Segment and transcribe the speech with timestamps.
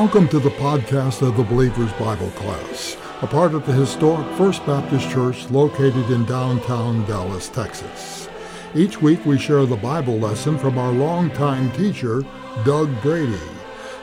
[0.00, 4.64] Welcome to the podcast of the Believer's Bible Class, a part of the historic First
[4.64, 8.26] Baptist Church located in downtown Dallas, Texas.
[8.74, 12.24] Each week we share the Bible lesson from our longtime teacher,
[12.64, 13.38] Doug Brady.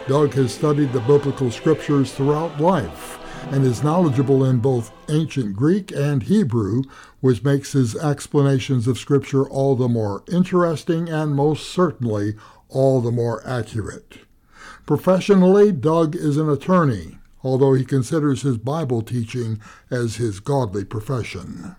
[0.07, 3.18] Doug has studied the biblical scriptures throughout life
[3.52, 6.84] and is knowledgeable in both ancient Greek and Hebrew,
[7.21, 12.35] which makes his explanations of Scripture all the more interesting and most certainly
[12.70, 14.27] all the more accurate.
[14.88, 19.60] Professionally, Doug is an attorney, although he considers his Bible teaching
[19.91, 21.76] as his godly profession.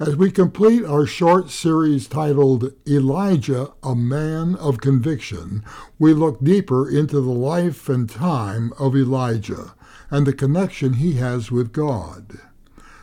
[0.00, 5.64] As we complete our short series titled Elijah, a Man of Conviction,
[6.00, 9.76] we look deeper into the life and time of Elijah
[10.10, 12.40] and the connection he has with God.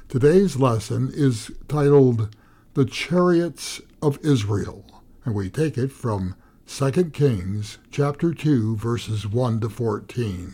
[0.10, 2.36] Today's lesson is titled
[2.74, 4.84] The Chariots of Israel,
[5.24, 6.36] and we take it from
[6.68, 10.54] 2 Kings chapter 2 verses 1 to 14.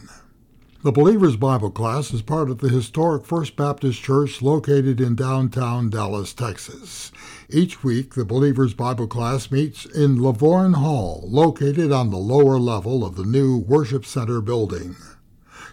[0.83, 5.89] The Believer's Bible class is part of the historic First Baptist Church located in downtown
[5.89, 7.11] Dallas, Texas.
[7.49, 13.05] Each week, the Believer's Bible class meets in Lavorne Hall, located on the lower level
[13.05, 14.95] of the new Worship Center building.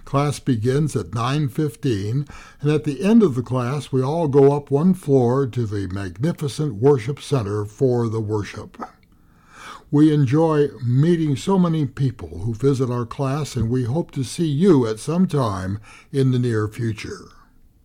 [0.04, 2.26] Class begins at 9:15,
[2.60, 5.86] and at the end of the class, we all go up one floor to the
[5.88, 8.82] magnificent Worship Center for the worship.
[9.94, 14.48] We enjoy meeting so many people who visit our class, and we hope to see
[14.48, 15.78] you at some time
[16.10, 17.28] in the near future.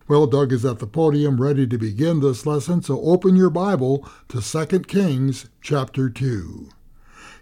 [0.08, 4.08] Well, Doug is at the podium ready to begin this lesson, so open your Bible
[4.26, 6.70] to 2 Kings chapter 2.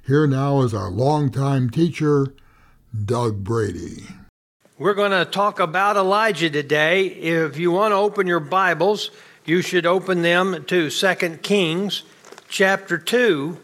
[0.07, 2.35] Here now is our longtime teacher,
[2.95, 4.05] Doug Brady.
[4.77, 7.07] We're going to talk about Elijah today.
[7.07, 9.13] If you want to open your Bibles,
[9.47, 12.03] you should open them to 2 Kings
[12.51, 13.63] chapter 2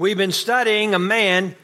[0.00, 1.54] We've been studying a man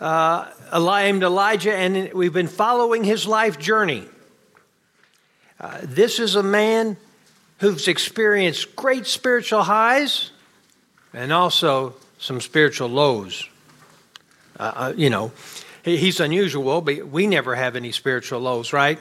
[0.00, 4.02] uh, named Elijah, and we've been following his life journey.
[5.60, 6.96] Uh, this is a man
[7.60, 10.32] who's experienced great spiritual highs
[11.14, 13.48] and also some spiritual lows.
[14.58, 15.30] Uh, uh you know,
[15.84, 18.98] he's unusual, but we never have any spiritual lows, right?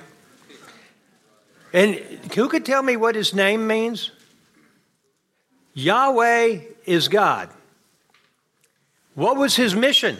[1.73, 1.95] And
[2.35, 4.11] who could tell me what his name means?
[5.73, 7.49] Yahweh is God.
[9.15, 10.17] What was his mission?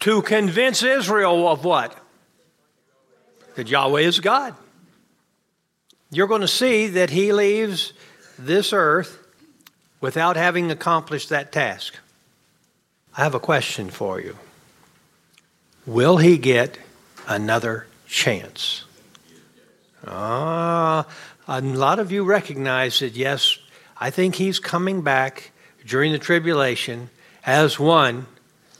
[0.00, 1.96] To convince Israel of what?
[3.56, 4.54] That Yahweh is God.
[6.10, 7.92] You're going to see that he leaves
[8.38, 9.18] this earth
[10.00, 11.96] without having accomplished that task.
[13.16, 14.36] I have a question for you.
[15.86, 16.78] Will he get
[17.26, 18.84] another chance?
[20.06, 21.06] Ah,
[21.48, 23.58] a lot of you recognize that, yes,
[23.98, 25.52] I think he's coming back
[25.86, 27.10] during the tribulation
[27.46, 28.26] as one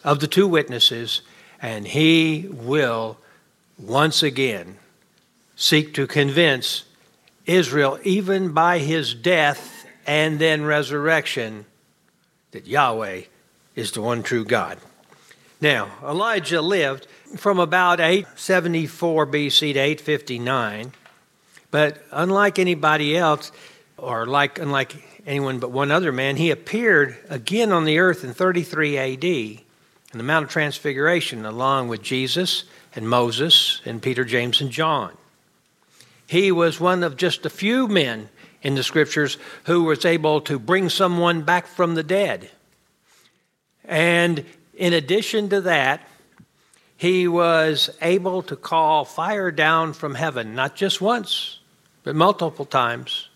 [0.02, 1.22] of the two witnesses,
[1.60, 3.18] and he will
[3.78, 4.76] once again
[5.56, 6.84] seek to convince
[7.46, 11.64] Israel, even by his death and then resurrection,
[12.52, 13.22] that Yahweh
[13.74, 14.78] is the one true God.
[15.60, 20.92] Now, Elijah lived from about 874 BC to 859,
[21.70, 23.50] but unlike anybody else,
[23.96, 28.32] or like unlike anyone but one other man, he appeared again on the earth in
[28.32, 29.62] 33 AD in
[30.12, 32.64] the Mount of Transfiguration, along with Jesus
[32.94, 35.16] and Moses and Peter, James, and John.
[36.26, 38.28] He was one of just a few men
[38.62, 42.50] in the scriptures who was able to bring someone back from the dead.
[43.84, 46.08] And in addition to that,
[46.96, 51.58] he was able to call fire down from heaven, not just once,
[52.02, 53.28] but multiple times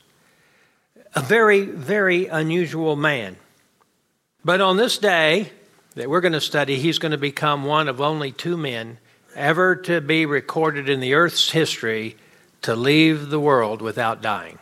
[1.19, 3.37] a very, very unusual man.
[4.44, 5.50] But on this day
[5.97, 8.99] that we're going to study, he's going to become one of only two men
[9.35, 12.17] ever to be recorded in the earth's history
[12.62, 14.61] to leave the world without dying.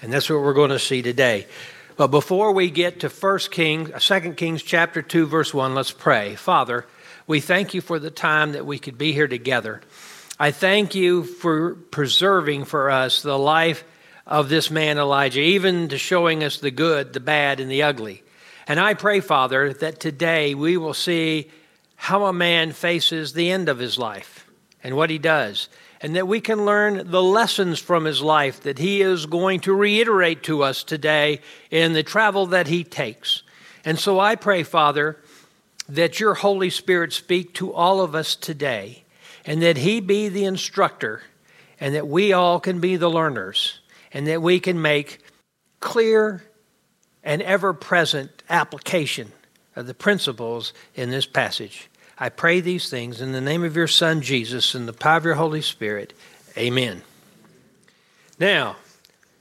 [0.00, 1.48] And that's what we're going to see today.
[1.96, 6.36] But before we get to 1 Kings, 2 Kings chapter 2 verse 1, let's pray.
[6.36, 6.86] Father,
[7.26, 9.80] we thank you for the time that we could be here together.
[10.38, 13.82] I thank you for preserving for us the life
[14.26, 18.22] of this man Elijah, even to showing us the good, the bad, and the ugly.
[18.66, 21.50] And I pray, Father, that today we will see
[21.94, 24.46] how a man faces the end of his life
[24.82, 25.68] and what he does,
[26.00, 29.72] and that we can learn the lessons from his life that he is going to
[29.72, 31.40] reiterate to us today
[31.70, 33.42] in the travel that he takes.
[33.84, 35.18] And so I pray, Father,
[35.88, 39.04] that your Holy Spirit speak to all of us today,
[39.44, 41.22] and that he be the instructor,
[41.78, 43.78] and that we all can be the learners
[44.12, 45.18] and that we can make
[45.80, 46.42] clear
[47.22, 49.32] and ever present application
[49.74, 51.88] of the principles in this passage.
[52.18, 55.24] I pray these things in the name of your Son, Jesus, and the power of
[55.24, 56.14] your Holy Spirit.
[56.56, 57.02] Amen.
[58.38, 58.76] Now,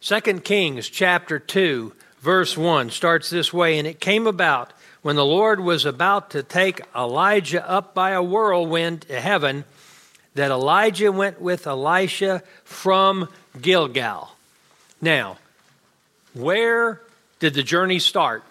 [0.01, 5.25] 2 Kings chapter 2, verse 1 starts this way And it came about when the
[5.25, 9.63] Lord was about to take Elijah up by a whirlwind to heaven
[10.33, 13.29] that Elijah went with Elisha from
[13.61, 14.34] Gilgal.
[15.05, 15.37] Now,
[16.33, 16.99] where
[17.37, 18.43] did the journey start?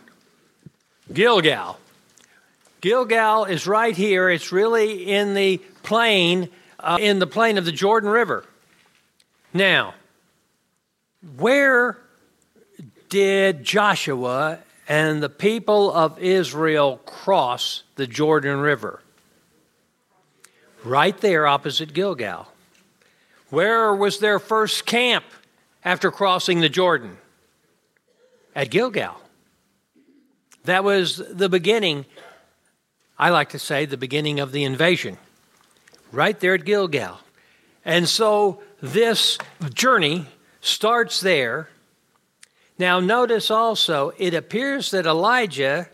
[1.13, 1.81] Gilgal.
[2.81, 4.31] Gilgal is right here.
[4.31, 6.49] It's really in the plain,
[6.79, 8.45] uh, in the plain of the Jordan River.
[9.53, 9.95] Now,
[11.39, 11.99] where
[13.09, 19.03] did Joshua and the people of Israel cross the Jordan River?
[20.85, 22.47] Right there opposite Gilgal.
[23.51, 25.25] Where was their first camp
[25.85, 27.19] after crossing the Jordan?
[28.57, 29.21] At Gilgal.
[30.65, 32.07] That was the beginning,
[33.19, 35.19] I like to say, the beginning of the invasion.
[36.13, 37.19] Right there at Gilgal.
[37.85, 39.39] And so this
[39.75, 40.27] journey
[40.61, 41.69] starts there.
[42.79, 45.89] Now, notice also, it appears that Elijah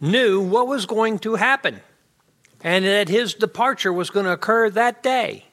[0.00, 1.80] knew what was going to happen
[2.62, 5.44] and that his departure was going to occur that day.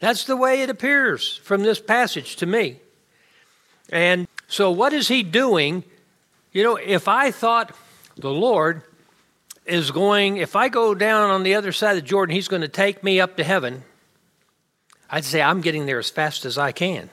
[0.00, 2.78] That's the way it appears from this passage to me.
[3.90, 5.84] And so, what is he doing?
[6.52, 7.74] You know, if I thought
[8.16, 8.82] the Lord
[9.66, 12.68] is going, if I go down on the other side of Jordan, he's going to
[12.68, 13.82] take me up to heaven,
[15.10, 17.10] I'd say, I'm getting there as fast as I can.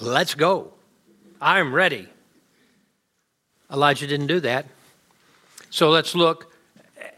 [0.00, 0.72] Let's go.
[1.40, 2.08] I'm ready.
[3.72, 4.66] Elijah didn't do that.
[5.70, 6.52] So let's look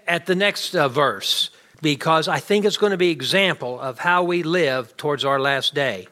[0.06, 1.50] at the next uh, verse
[1.82, 5.74] because I think it's going to be example of how we live towards our last
[5.74, 6.06] day.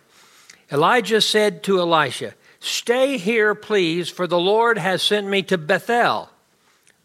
[0.70, 6.28] Elijah said to Elisha, "Stay here, please, for the Lord has sent me to Bethel."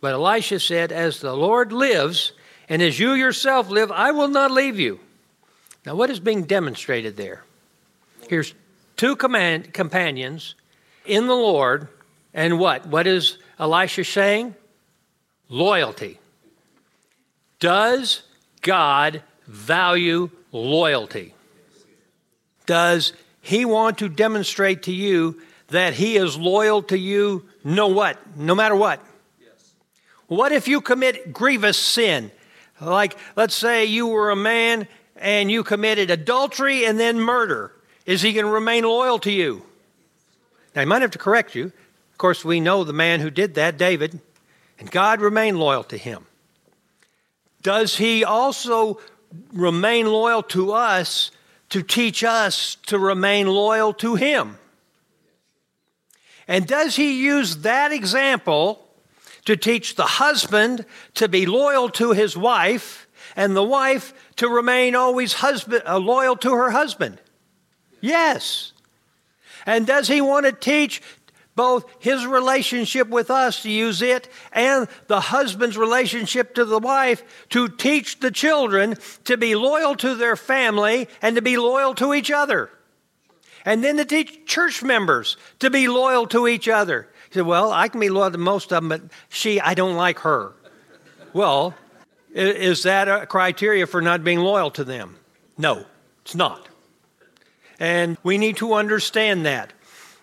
[0.02, 2.34] But Elisha said, "As the Lord lives,
[2.68, 5.00] and as you yourself live, I will not leave you."
[5.86, 7.44] Now, what is being demonstrated there?
[8.28, 8.54] Here's
[8.98, 10.56] two command, companions
[11.06, 11.88] in the Lord,
[12.34, 12.88] and what?
[12.88, 14.56] What is Elisha saying?
[15.48, 16.20] Loyalty.
[17.60, 18.24] Does
[18.66, 21.34] God value loyalty?
[22.66, 28.20] Does He want to demonstrate to you that He is loyal to you no what?
[28.36, 29.00] No matter what?
[29.40, 29.74] Yes.
[30.28, 32.32] What if you commit grievous sin?
[32.82, 37.72] Like, let's say you were a man and you committed adultery and then murder.
[38.06, 39.64] Is he going to remain loyal to you?
[40.76, 41.66] Now, he might have to correct you.
[41.66, 44.20] Of course, we know the man who did that, David,
[44.80, 46.26] and God remained loyal to him.
[47.66, 49.00] Does he also
[49.52, 51.32] remain loyal to us
[51.70, 54.60] to teach us to remain loyal to him?
[56.48, 58.88] And does he use that example
[59.46, 60.86] to teach the husband
[61.16, 66.38] to be loyal to his wife and the wife to remain always husband, uh, loyal
[66.38, 67.20] to her husband?
[68.00, 68.74] Yes.
[69.66, 71.02] And does he want to teach
[71.56, 77.24] both his relationship with us to use it and the husband's relationship to the wife
[77.50, 82.14] to teach the children to be loyal to their family and to be loyal to
[82.14, 82.70] each other?
[83.64, 87.10] And then to teach church members to be loyal to each other.
[87.30, 89.96] He said, Well, I can be loyal to most of them, but she, I don't
[89.96, 90.54] like her.
[91.34, 91.74] Well,
[92.32, 95.18] is that a criteria for not being loyal to them?
[95.58, 95.86] No,
[96.22, 96.68] it's not.
[97.80, 99.74] And we need to understand that.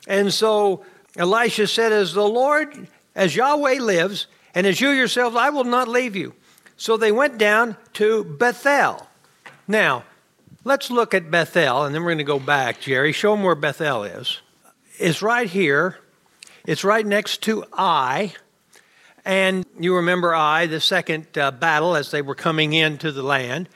[0.07, 0.85] And so
[1.17, 5.89] Elisha said, As the Lord, as Yahweh lives, and as you yourselves, I will not
[5.89, 6.35] leave you.
[6.77, 9.07] So they went down to Bethel.
[9.69, 10.05] Now,
[10.65, 12.81] let's look at Bethel, and then we're going to go back.
[12.81, 14.41] Jerry, show them where Bethel is.
[14.99, 15.99] It's right here.
[16.67, 18.35] It's right next to Ai.
[19.25, 23.69] And you remember Ai, the second uh, battle as they were coming into the land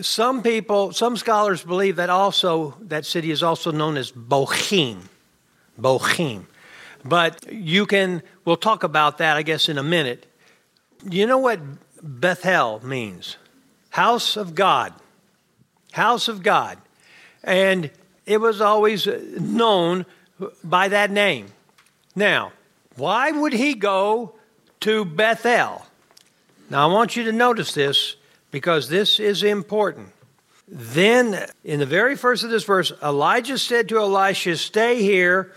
[0.00, 5.02] some people, some scholars believe that also that city is also known as Bochim.
[5.78, 6.44] Bochim.
[7.04, 10.26] But you can, we'll talk about that, I guess, in a minute.
[11.08, 11.60] You know what
[12.02, 13.36] Bethel means?
[13.90, 14.92] House of God.
[15.92, 16.78] House of God.
[17.42, 17.90] And
[18.26, 20.06] it was always uh, known
[20.62, 21.46] by that name.
[22.14, 22.52] Now,
[22.96, 24.34] why would he go
[24.80, 25.86] to Bethel?
[26.68, 28.16] Now, I want you to notice this
[28.50, 30.10] because this is important.
[30.68, 35.52] Then, in the very first of this verse, Elijah said to Elisha, Stay here,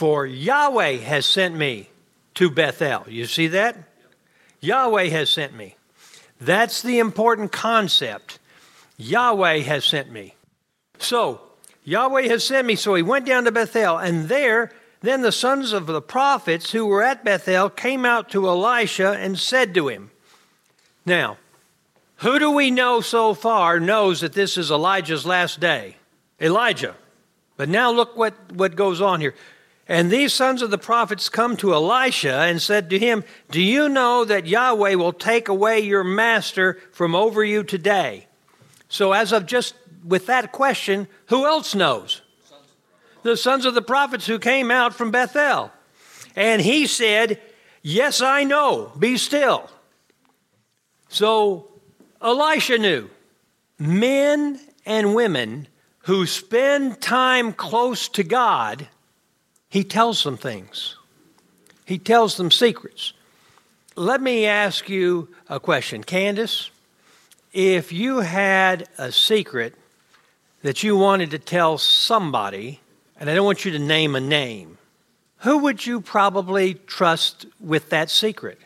[0.00, 1.90] for Yahweh has sent me
[2.32, 3.04] to Bethel.
[3.06, 3.76] You see that?
[4.60, 5.76] Yahweh has sent me.
[6.40, 8.38] That's the important concept.
[8.96, 10.36] Yahweh has sent me.
[10.98, 11.42] So,
[11.84, 12.76] Yahweh has sent me.
[12.76, 16.86] So he went down to Bethel, and there, then the sons of the prophets who
[16.86, 20.12] were at Bethel came out to Elisha and said to him,
[21.04, 21.36] Now,
[22.24, 25.96] Who do we know so far knows that this is Elijah's last day?
[26.40, 26.96] Elijah.
[27.58, 29.34] But now look what, what goes on here.
[29.90, 33.88] And these sons of the prophets come to Elisha and said to him, Do you
[33.88, 38.28] know that Yahweh will take away your master from over you today?
[38.88, 42.22] So, as of just with that question, who else knows?
[43.24, 45.72] The sons of the prophets who came out from Bethel.
[46.36, 47.40] And he said,
[47.82, 49.68] Yes, I know, be still.
[51.08, 51.68] So
[52.22, 53.10] Elisha knew
[53.76, 55.66] men and women
[56.04, 58.86] who spend time close to God,
[59.70, 60.96] he tells them things.
[61.86, 63.14] He tells them secrets.
[63.96, 66.04] Let me ask you a question.
[66.04, 66.70] Candace,
[67.52, 69.74] if you had a secret
[70.62, 72.80] that you wanted to tell somebody,
[73.18, 74.78] and I don't want you to name a name,
[75.38, 78.58] who would you probably trust with that secret?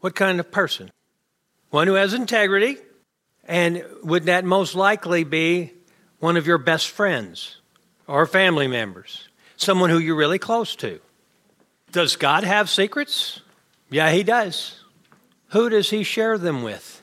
[0.00, 0.90] What kind of person?
[1.70, 2.78] One who has integrity,
[3.46, 5.72] and would that most likely be
[6.20, 7.56] one of your best friends
[8.06, 9.28] or family members?
[9.64, 11.00] Someone who you're really close to?
[11.90, 13.40] Does God have secrets?
[13.90, 14.78] Yeah, He does.
[15.48, 17.02] Who does He share them with?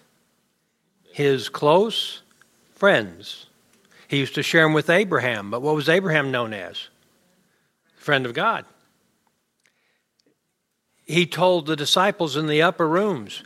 [1.12, 2.22] His close
[2.76, 3.48] friends.
[4.08, 6.90] He used to share them with Abraham, but what was Abraham known as?
[7.96, 8.66] Friend of God.
[11.08, 13.44] He told the disciples in the upper rooms,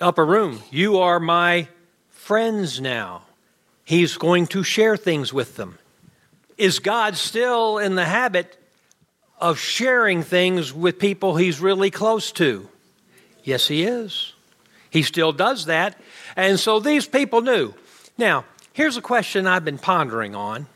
[0.00, 1.68] upper room, you are my
[2.08, 3.24] friends now.
[3.84, 5.78] He's going to share things with them.
[6.56, 8.56] Is God still in the habit
[9.38, 12.68] of sharing things with people he's really close to?
[13.42, 14.32] Yes, he is.
[14.90, 16.00] He still does that.
[16.36, 17.74] And so these people knew.
[18.16, 20.66] Now, here's a question I've been pondering on.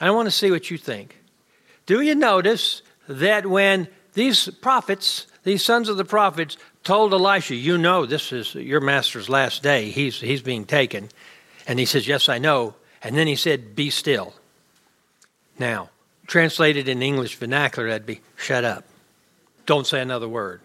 [0.00, 1.16] I want to see what you think.
[1.86, 7.76] Do you notice that when these prophets, these sons of the prophets, told Elisha, You
[7.76, 9.90] know, this is your master's last day.
[9.90, 11.08] He's, he's being taken.
[11.66, 12.74] And he says, Yes, I know.
[13.02, 14.34] And then he said, Be still.
[15.58, 15.90] Now,
[16.26, 18.84] translated in English vernacular, that'd be shut up.
[19.66, 20.60] Don't say another word.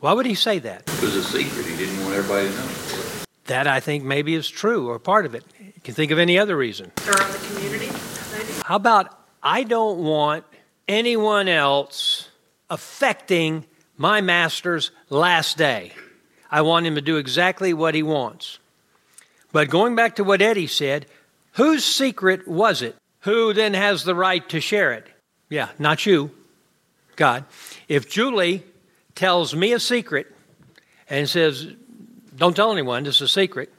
[0.00, 0.82] Why would he say that?
[0.88, 1.66] It was a secret.
[1.66, 2.68] He didn't want everybody to know.
[3.46, 5.44] That I think maybe is true or part of it.
[5.58, 6.92] You can think of any other reason.
[7.06, 8.52] Or of the community, maybe?
[8.64, 10.44] How about I don't want
[10.86, 12.28] anyone else
[12.70, 13.64] affecting
[13.96, 15.92] my master's last day.
[16.50, 18.58] I want him to do exactly what he wants.
[19.52, 21.06] But going back to what Eddie said,
[21.52, 22.96] whose secret was it?
[23.28, 25.06] Who then has the right to share it?
[25.50, 26.30] Yeah, not you,
[27.14, 27.44] God.
[27.86, 28.64] If Julie
[29.14, 30.34] tells me a secret
[31.10, 31.66] and says,
[32.34, 33.70] Don't tell anyone, this is a secret,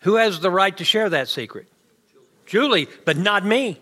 [0.00, 1.68] who has the right to share that secret?
[2.44, 3.78] Julie, but not me.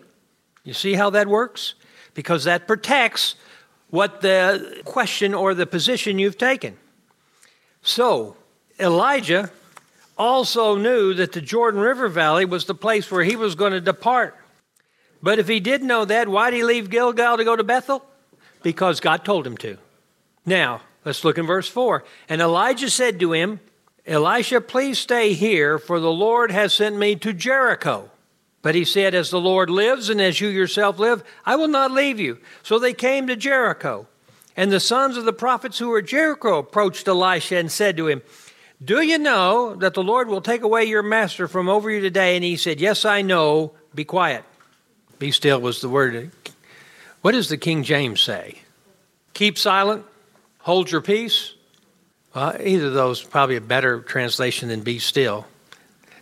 [0.63, 1.73] You see how that works?
[2.13, 3.33] Because that protects
[3.89, 6.77] what the question or the position you've taken.
[7.81, 8.37] So,
[8.79, 9.49] Elijah
[10.15, 13.81] also knew that the Jordan River Valley was the place where he was going to
[13.81, 14.35] depart.
[15.21, 18.05] But if he did know that, why did he leave Gilgal to go to Bethel?
[18.63, 19.77] Because God told him to.
[20.45, 22.03] Now, let's look in verse 4.
[22.29, 23.59] And Elijah said to him,
[24.05, 28.11] Elisha, please stay here, for the Lord has sent me to Jericho.
[28.61, 31.91] But he said, As the Lord lives and as you yourself live, I will not
[31.91, 32.39] leave you.
[32.63, 34.07] So they came to Jericho.
[34.57, 38.21] And the sons of the prophets who were Jericho approached Elisha and said to him,
[38.83, 42.35] Do you know that the Lord will take away your master from over you today?
[42.35, 43.73] And he said, Yes, I know.
[43.93, 44.43] Be quiet.
[45.19, 46.31] Be still was the word.
[47.21, 48.59] What does the King James say?
[49.33, 50.05] Keep silent,
[50.59, 51.53] hold your peace.
[52.33, 55.45] Well, either of those probably a better translation than be still.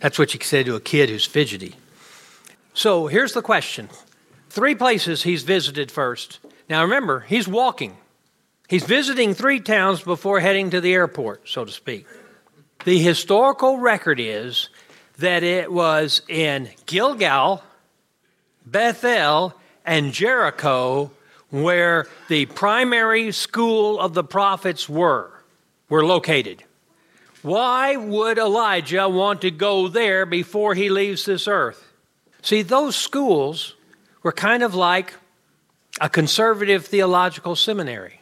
[0.00, 1.74] That's what you say to a kid who's fidgety.
[2.72, 3.88] So here's the question
[4.48, 6.38] three places he's visited first.
[6.68, 7.96] Now remember, he's walking.
[8.68, 12.06] He's visiting three towns before heading to the airport, so to speak.
[12.84, 14.68] The historical record is
[15.18, 17.62] that it was in Gilgal,
[18.64, 19.54] Bethel,
[19.84, 21.10] and Jericho
[21.54, 25.30] where the primary school of the prophets were,
[25.88, 26.64] were located.
[27.42, 31.92] Why would Elijah want to go there before he leaves this earth?
[32.42, 33.76] See, those schools
[34.24, 35.14] were kind of like
[36.00, 38.20] a conservative theological seminary.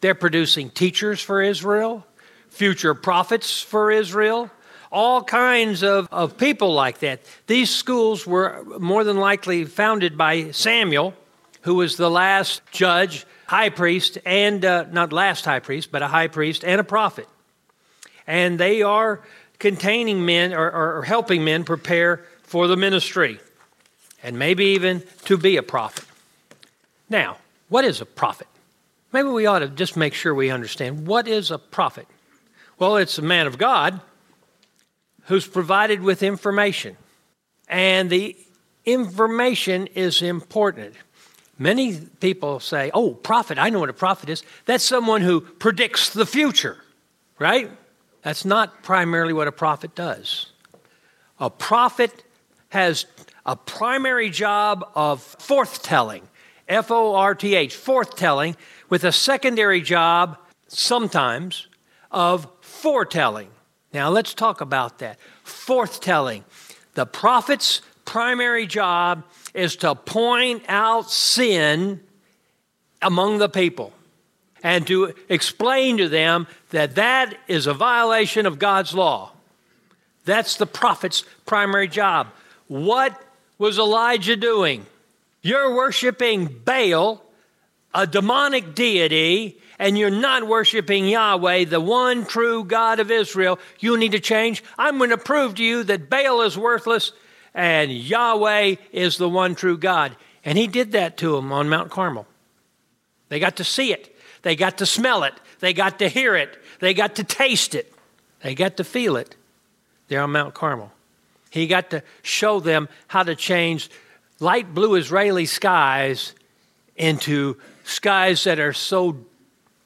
[0.00, 2.04] They're producing teachers for Israel,
[2.48, 4.50] future prophets for Israel,
[4.90, 7.20] all kinds of, of people like that.
[7.46, 11.14] These schools were more than likely founded by Samuel,
[11.62, 16.08] who was the last judge, high priest, and uh, not last high priest, but a
[16.08, 17.28] high priest and a prophet.
[18.26, 19.22] And they are
[19.58, 23.40] containing men or, or helping men prepare for the ministry
[24.22, 26.04] and maybe even to be a prophet.
[27.08, 27.38] Now,
[27.68, 28.48] what is a prophet?
[29.12, 32.06] Maybe we ought to just make sure we understand what is a prophet.
[32.78, 34.00] Well, it's a man of God
[35.26, 36.96] who's provided with information.
[37.68, 38.36] And the
[38.84, 40.94] information is important.
[41.58, 44.42] Many people say, oh, prophet, I know what a prophet is.
[44.66, 46.78] That's someone who predicts the future,
[47.38, 47.70] right?
[48.22, 50.52] That's not primarily what a prophet does.
[51.40, 52.24] A prophet
[52.68, 53.06] has
[53.44, 56.22] a primary job of forthtelling,
[56.68, 58.56] F O R T H, forthtelling,
[58.88, 61.68] with a secondary job, sometimes,
[62.10, 63.48] of foretelling.
[63.96, 65.18] Now let's talk about that.
[65.42, 66.42] Forthtelling.
[66.92, 69.24] The prophet's primary job
[69.54, 72.00] is to point out sin
[73.00, 73.94] among the people
[74.62, 79.32] and to explain to them that that is a violation of God's law.
[80.26, 82.26] That's the prophet's primary job.
[82.68, 83.18] What
[83.56, 84.84] was Elijah doing?
[85.40, 87.22] You're worshiping Baal,
[87.94, 93.58] a demonic deity, and you're not worshiping Yahweh, the one true God of Israel.
[93.78, 94.64] You need to change.
[94.78, 97.12] I'm going to prove to you that Baal is worthless
[97.54, 100.16] and Yahweh is the one true God.
[100.44, 102.26] And he did that to them on Mount Carmel.
[103.28, 106.56] They got to see it, they got to smell it, they got to hear it,
[106.78, 107.92] they got to taste it,
[108.40, 109.34] they got to feel it
[110.08, 110.92] there on Mount Carmel.
[111.50, 113.90] He got to show them how to change
[114.38, 116.34] light blue Israeli skies
[116.96, 119.24] into skies that are so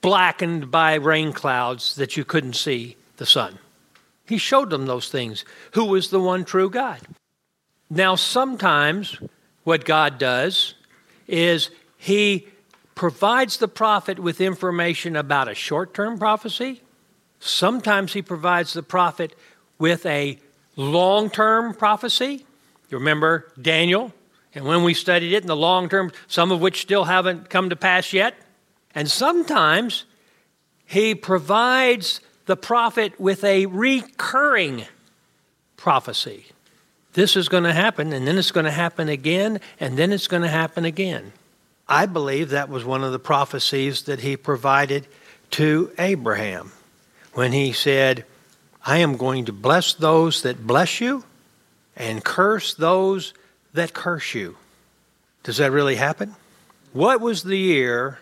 [0.00, 3.59] blackened by rain clouds that you couldn't see the sun.
[4.26, 5.45] He showed them those things.
[5.73, 7.00] Who was the one true God?
[7.90, 9.19] Now, sometimes
[9.64, 10.75] what God does
[11.26, 12.47] is He
[12.95, 16.83] provides the prophet with information about a short term prophecy.
[17.40, 19.34] Sometimes He provides the prophet
[19.78, 20.39] with a
[20.76, 22.47] long term prophecy.
[22.89, 24.13] You remember Daniel?
[24.54, 27.71] And when we studied it in the long term, some of which still haven't come
[27.71, 28.34] to pass yet.
[28.95, 30.05] And sometimes
[30.87, 34.85] he provides the prophet with a recurring
[35.76, 36.47] prophecy.
[37.13, 40.29] This is going to happen, and then it's going to happen again, and then it's
[40.29, 41.33] going to happen again.
[41.89, 45.07] I believe that was one of the prophecies that he provided
[45.53, 46.73] to Abraham
[47.35, 48.25] when he said,
[48.85, 51.25] I am going to bless those that bless you
[51.97, 53.35] and curse those
[53.75, 54.57] that curse you.
[55.43, 56.37] Does that really happen?
[56.93, 58.19] What was the year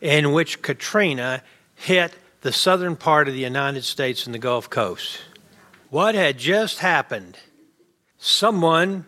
[0.00, 1.42] in which Katrina
[1.74, 5.20] hit the southern part of the United States and the Gulf Coast?
[5.90, 7.38] What had just happened?
[8.18, 9.06] someone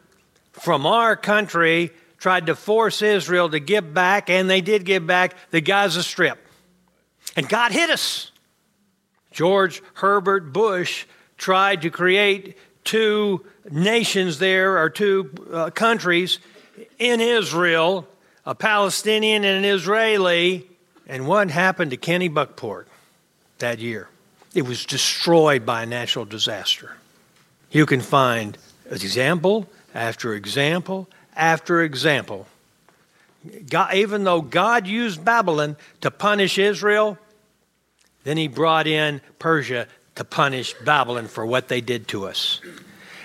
[0.52, 5.34] from our country tried to force Israel to give back, and they did give back
[5.50, 6.38] the Gaza Strip.
[7.36, 8.32] And God hit us.
[9.30, 16.38] George Herbert Bush tried to create two nations there, or two uh, countries
[16.98, 18.06] in Israel,
[18.44, 20.68] a Palestinian and an Israeli.
[21.08, 22.84] And what happened to Kennebunkport
[23.58, 24.08] that year?
[24.54, 26.96] It was destroyed by a natural disaster.
[27.70, 28.56] You can find
[28.90, 32.46] example after example after example.
[33.70, 37.16] God, even though God used Babylon to punish Israel,
[38.24, 42.60] then he brought in Persia to punish Babylon for what they did to us.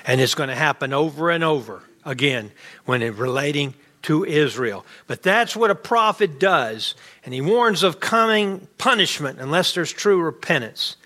[0.06, 2.52] And it's going to happen over and over again
[2.86, 4.85] when it relating to Israel.
[5.07, 6.95] But that's what a prophet does.
[7.25, 10.97] And he warns of coming punishment unless there's true repentance.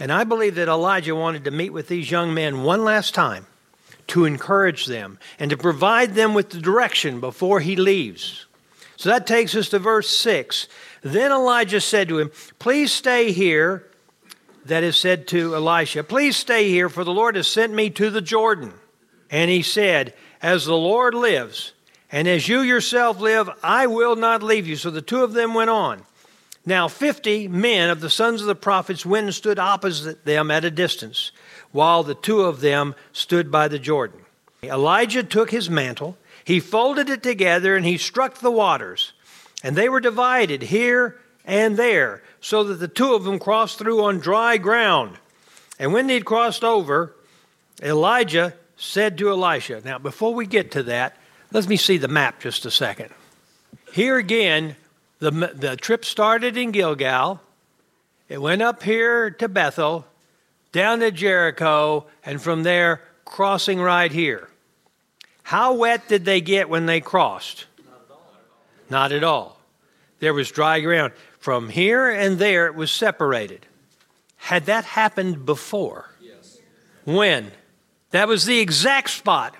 [0.00, 3.46] And I believe that Elijah wanted to meet with these young men one last time
[4.08, 8.46] to encourage them and to provide them with the direction before he leaves.
[8.96, 10.68] So that takes us to verse 6.
[11.02, 13.86] Then Elijah said to him, Please stay here.
[14.66, 18.08] That is said to Elisha, Please stay here, for the Lord has sent me to
[18.08, 18.72] the Jordan.
[19.30, 21.74] And he said, As the Lord lives,
[22.12, 24.76] and as you yourself live, I will not leave you.
[24.76, 26.02] So the two of them went on.
[26.66, 30.64] Now, fifty men of the sons of the prophets went and stood opposite them at
[30.64, 31.32] a distance
[31.72, 34.20] while the two of them stood by the Jordan.
[34.62, 39.12] Elijah took his mantle, he folded it together, and he struck the waters.
[39.62, 44.02] And they were divided here and there, so that the two of them crossed through
[44.04, 45.18] on dry ground.
[45.78, 47.14] And when they'd crossed over,
[47.82, 51.16] Elijah said to Elisha, Now, before we get to that,
[51.54, 53.10] let me see the map just a second.
[53.92, 54.74] Here again,
[55.20, 57.40] the, the trip started in Gilgal.
[58.28, 60.04] It went up here to Bethel,
[60.72, 64.48] down to Jericho, and from there crossing right here.
[65.44, 67.66] How wet did they get when they crossed?
[68.90, 69.60] Not at all.
[70.18, 71.12] There was dry ground.
[71.38, 73.64] From here and there, it was separated.
[74.36, 76.10] Had that happened before?
[76.20, 76.58] Yes.
[77.04, 77.52] When?
[78.10, 79.54] That was the exact spot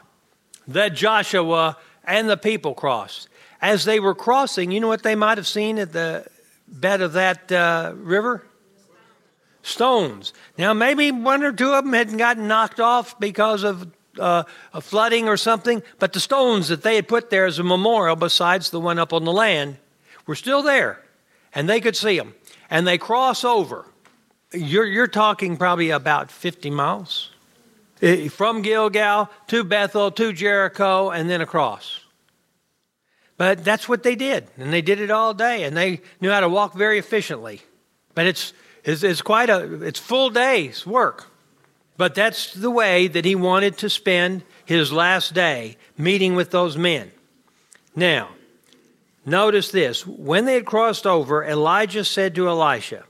[0.69, 3.29] that Joshua and the people crossed.
[3.61, 6.27] As they were crossing, you know what they might have seen at the
[6.69, 8.45] bed of that uh, river?
[9.65, 10.33] stones.
[10.59, 14.81] Now, maybe one or two of them had gotten knocked off because of uh, a
[14.81, 18.71] flooding or something, but the stones that they had put there as a memorial, besides
[18.71, 19.79] the one up on the land,
[20.27, 21.03] were still there,
[21.55, 22.35] and they could see them.
[22.71, 23.87] And they cross over.
[24.53, 27.31] You're, you're talking probably about 50 miles
[28.31, 32.01] from Gilgal to Bethel to Jericho and then across.
[33.37, 36.41] But that's what they did, and they did it all day, and they knew how
[36.41, 37.63] to walk very efficiently.
[38.15, 38.53] But it's,
[38.85, 41.31] it's, it's quite a it's full day's work.
[41.97, 46.77] But that's the way that he wanted to spend his last day meeting with those
[46.77, 47.11] men.
[47.95, 48.31] Now,
[49.25, 50.07] notice this.
[50.07, 53.05] When they had crossed over, Elijah said to Elisha,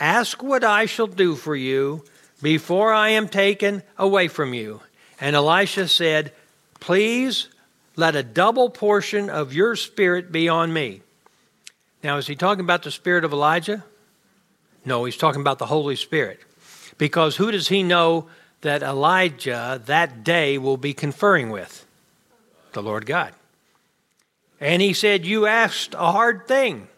[0.00, 2.04] Ask what I shall do for you
[2.44, 4.82] before I am taken away from you.
[5.18, 6.30] And Elisha said,
[6.78, 7.48] Please
[7.96, 11.00] let a double portion of your spirit be on me.
[12.02, 13.82] Now, is he talking about the spirit of Elijah?
[14.84, 16.38] No, he's talking about the Holy Spirit.
[16.98, 18.28] Because who does he know
[18.60, 21.86] that Elijah that day will be conferring with?
[22.74, 23.32] The Lord God.
[24.60, 26.88] And he said, You asked a hard thing.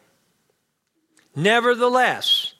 [1.37, 2.55] Nevertheless,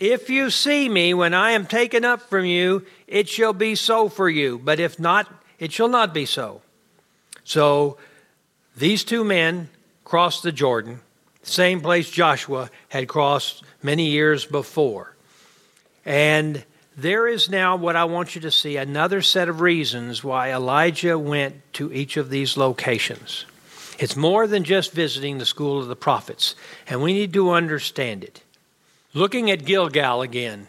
[0.00, 4.08] if you see me when I am taken up from you, it shall be so
[4.08, 4.58] for you.
[4.58, 6.62] But if not, it shall not be so.
[7.44, 7.98] So
[8.76, 9.68] these two men
[10.04, 11.00] crossed the Jordan,
[11.42, 15.14] same place Joshua had crossed many years before.
[16.04, 16.64] And
[16.96, 21.18] there is now what I want you to see another set of reasons why Elijah
[21.18, 23.44] went to each of these locations.
[23.98, 26.54] It's more than just visiting the school of the prophets,
[26.88, 28.42] and we need to understand it.
[29.12, 30.68] Looking at Gilgal again,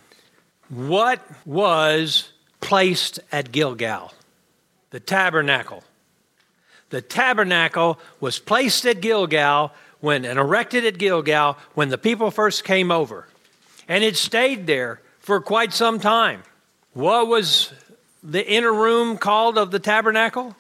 [0.70, 4.12] what was placed at Gilgal?
[4.90, 5.84] The tabernacle.
[6.90, 12.64] The tabernacle was placed at Gilgal when and erected at Gilgal when the people first
[12.64, 13.28] came over.
[13.88, 16.42] And it stayed there for quite some time.
[16.94, 17.72] What was
[18.24, 20.56] the inner room called of the tabernacle?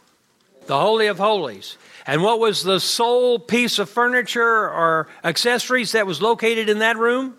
[0.67, 1.77] The Holy of Holies.
[2.05, 6.97] And what was the sole piece of furniture or accessories that was located in that
[6.97, 7.35] room?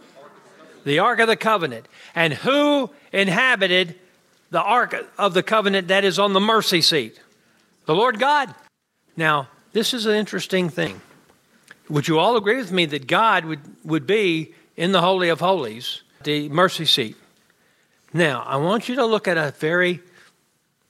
[0.84, 1.86] The Ark of the Covenant.
[2.14, 3.96] And who inhabited
[4.50, 7.20] the Ark of the Covenant that is on the mercy seat?
[7.86, 8.54] The Lord God.
[9.16, 11.00] Now, this is an interesting thing.
[11.88, 15.40] Would you all agree with me that God would, would be in the Holy of
[15.40, 17.16] Holies, the mercy seat?
[18.12, 20.00] Now, I want you to look at a very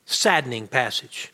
[0.07, 1.33] saddening passage.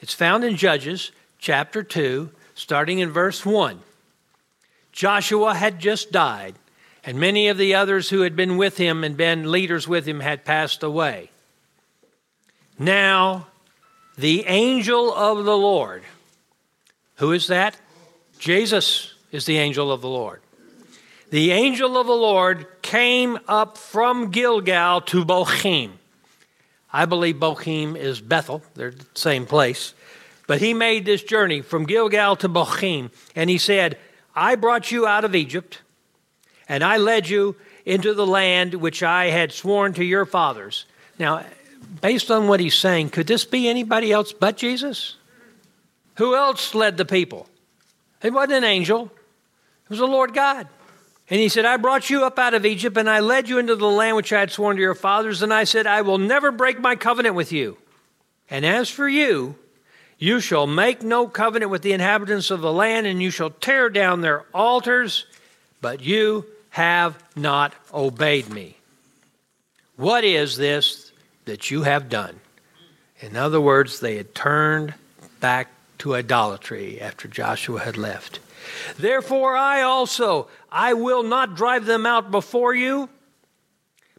[0.00, 3.80] It's found in Judges chapter 2, starting in verse 1.
[4.92, 6.54] Joshua had just died,
[7.06, 10.20] and many of the others who had been with him and been leaders with him
[10.20, 11.30] had passed away.
[12.78, 13.46] Now,
[14.18, 16.02] the angel of the Lord,
[17.16, 17.76] who is that?
[18.38, 20.42] Jesus is the angel of the Lord
[21.30, 25.92] the angel of the Lord came up from Gilgal to Bochim.
[26.92, 29.92] I believe Bochim is Bethel, they're the same place.
[30.46, 33.98] But he made this journey from Gilgal to Bochim, and he said,
[34.34, 35.80] I brought you out of Egypt,
[36.68, 40.86] and I led you into the land which I had sworn to your fathers.
[41.18, 41.44] Now,
[42.00, 45.16] based on what he's saying, could this be anybody else but Jesus?
[46.16, 47.46] Who else led the people?
[48.22, 49.04] It wasn't an angel,
[49.84, 50.66] it was the Lord God.
[51.28, 53.74] And he said, I brought you up out of Egypt, and I led you into
[53.74, 55.42] the land which I had sworn to your fathers.
[55.42, 57.78] And I said, I will never break my covenant with you.
[58.48, 59.56] And as for you,
[60.18, 63.90] you shall make no covenant with the inhabitants of the land, and you shall tear
[63.90, 65.26] down their altars,
[65.80, 68.76] but you have not obeyed me.
[69.96, 71.10] What is this
[71.46, 72.38] that you have done?
[73.20, 74.92] In other words, they had turned
[75.40, 75.68] back
[76.00, 78.40] to idolatry after Joshua had left.
[78.98, 83.08] Therefore, I also, I will not drive them out before you,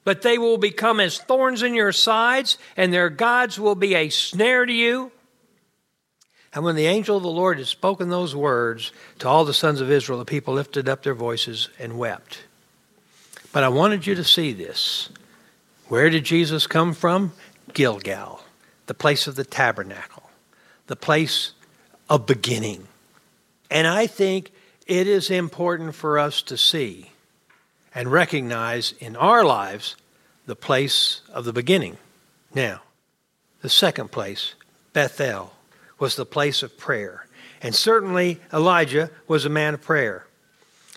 [0.03, 4.09] but they will become as thorns in your sides, and their gods will be a
[4.09, 5.11] snare to you.
[6.55, 9.79] And when the angel of the Lord had spoken those words to all the sons
[9.79, 12.39] of Israel, the people lifted up their voices and wept.
[13.57, 15.09] But I wanted you to see this.
[15.87, 17.33] Where did Jesus come from?
[17.73, 18.43] Gilgal,
[18.85, 20.29] the place of the tabernacle,
[20.85, 21.53] the place
[22.07, 22.87] of beginning.
[23.71, 24.51] And I think
[24.85, 27.13] it is important for us to see
[27.95, 29.95] and recognize in our lives
[30.45, 31.97] the place of the beginning.
[32.53, 32.83] Now,
[33.63, 34.53] the second place,
[34.93, 35.51] Bethel,
[35.97, 37.25] was the place of prayer.
[37.63, 40.26] And certainly Elijah was a man of prayer.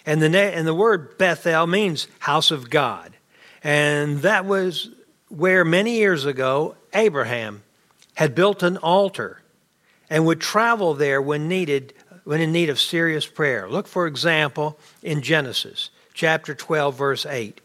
[0.07, 3.13] And the, and the word Bethel means house of God.
[3.63, 4.91] And that was
[5.29, 7.63] where many years ago Abraham
[8.15, 9.43] had built an altar
[10.09, 13.69] and would travel there when needed when in need of serious prayer.
[13.69, 17.61] Look, for example, in Genesis chapter 12, verse 8.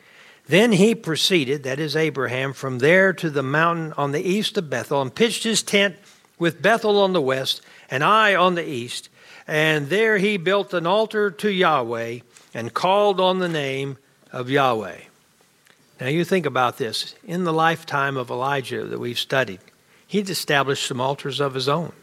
[0.47, 4.69] Then he proceeded, that is Abraham, from there to the mountain on the east of
[4.69, 5.95] Bethel and pitched his tent
[6.37, 9.09] with Bethel on the west and Ai on the east.
[9.47, 12.19] And there he built an altar to Yahweh
[12.53, 13.97] and called on the name
[14.31, 14.97] of Yahweh.
[15.99, 17.15] Now you think about this.
[17.23, 19.59] In the lifetime of Elijah that we've studied,
[20.07, 21.93] he'd established some altars of his own.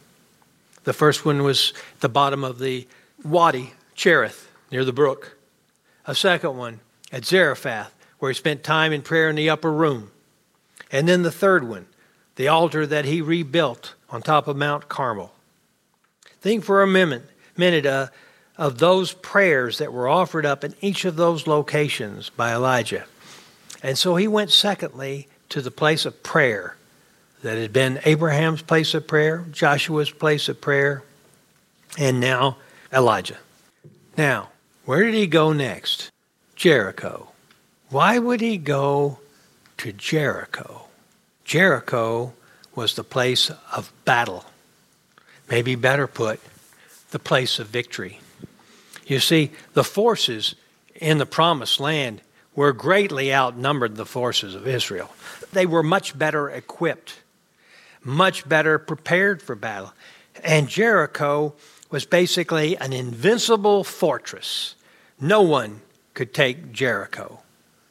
[0.84, 2.86] The first one was at the bottom of the
[3.24, 5.36] Wadi, Cherith, near the brook.
[6.06, 6.80] A second one
[7.12, 10.10] at Zarephath, where he spent time in prayer in the upper room.
[10.90, 11.86] And then the third one,
[12.36, 15.32] the altar that he rebuilt on top of Mount Carmel.
[16.40, 17.24] Think for a minute,
[17.56, 18.08] minute uh,
[18.56, 23.04] of those prayers that were offered up in each of those locations by Elijah.
[23.82, 26.76] And so he went, secondly, to the place of prayer
[27.42, 31.02] that had been Abraham's place of prayer, Joshua's place of prayer,
[31.98, 32.56] and now
[32.92, 33.38] Elijah.
[34.16, 34.50] Now,
[34.84, 36.10] where did he go next?
[36.54, 37.32] Jericho.
[37.88, 39.18] Why would he go
[39.78, 40.86] to Jericho?
[41.44, 42.32] Jericho
[42.74, 44.44] was the place of battle.
[45.50, 46.40] Maybe better put,
[47.12, 48.20] the place of victory.
[49.06, 50.54] You see, the forces
[50.96, 52.20] in the promised land
[52.54, 55.10] were greatly outnumbered the forces of Israel.
[55.52, 57.20] They were much better equipped,
[58.02, 59.92] much better prepared for battle.
[60.42, 61.54] And Jericho
[61.90, 64.74] was basically an invincible fortress.
[65.20, 65.80] No one
[66.14, 67.42] could take Jericho.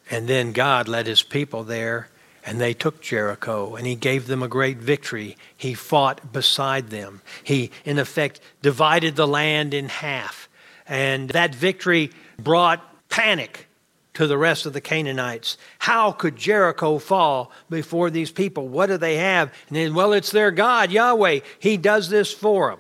[0.10, 2.10] And then God led his people there,
[2.46, 5.38] and they took Jericho, and he gave them a great victory.
[5.56, 7.22] He fought beside them.
[7.44, 10.50] He, in effect, divided the land in half.
[10.88, 13.68] And that victory brought panic
[14.14, 15.58] to the rest of the Canaanites.
[15.80, 18.68] How could Jericho fall before these people?
[18.68, 19.54] What do they have?
[19.68, 21.40] And then, well, it's their God, Yahweh.
[21.60, 22.80] He does this for them.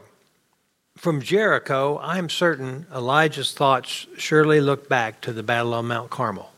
[0.97, 6.52] From Jericho, I'm certain Elijah's thoughts surely look back to the Battle on Mount Carmel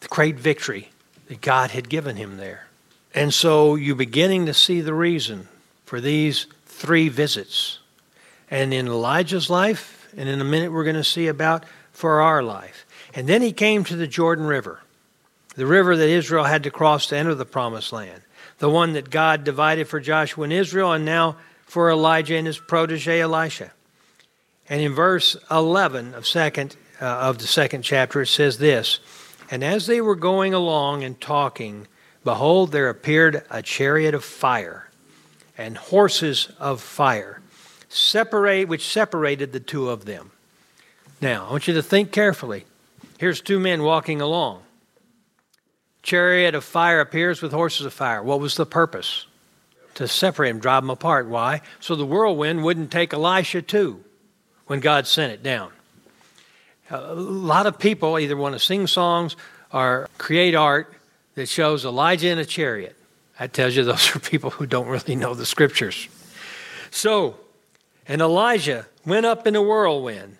[0.00, 0.90] the great victory
[1.28, 2.68] that God had given him there.
[3.14, 5.48] And so you're beginning to see the reason
[5.84, 7.78] for these three visits.
[8.50, 12.42] And in Elijah's life, and in a minute we're going to see about for our
[12.42, 12.86] life.
[13.14, 14.80] And then he came to the Jordan River,
[15.54, 18.22] the river that Israel had to cross to enter the promised land,
[18.58, 22.58] the one that God divided for Joshua and Israel, and now for Elijah and his
[22.58, 23.72] protege Elisha.
[24.68, 29.00] And in verse 11 of second uh, of the second chapter, it says this.
[29.54, 31.86] And as they were going along and talking,
[32.24, 34.90] behold, there appeared a chariot of fire
[35.56, 37.40] and horses of fire,
[37.88, 40.32] separate, which separated the two of them.
[41.20, 42.64] Now, I want you to think carefully.
[43.16, 44.62] Here's two men walking along.
[46.02, 48.24] Chariot of fire appears with horses of fire.
[48.24, 49.28] What was the purpose?
[49.94, 51.28] To separate them, drive them apart.
[51.28, 51.60] Why?
[51.78, 54.02] So the whirlwind wouldn't take Elisha too
[54.66, 55.70] when God sent it down.
[56.90, 59.36] A lot of people either want to sing songs
[59.72, 60.92] or create art
[61.34, 62.96] that shows Elijah in a chariot.
[63.38, 66.08] That tells you those are people who don't really know the scriptures.
[66.90, 67.36] So,
[68.06, 70.38] and Elijah went up in a whirlwind.